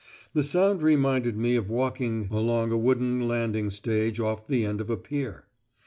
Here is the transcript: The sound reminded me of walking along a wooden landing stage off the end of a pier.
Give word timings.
The 0.33 0.41
sound 0.43 0.81
reminded 0.81 1.37
me 1.37 1.53
of 1.55 1.69
walking 1.69 2.27
along 2.31 2.71
a 2.71 2.77
wooden 2.79 3.27
landing 3.27 3.69
stage 3.69 4.19
off 4.19 4.47
the 4.47 4.65
end 4.65 4.81
of 4.81 4.89
a 4.89 4.97
pier. 4.97 5.45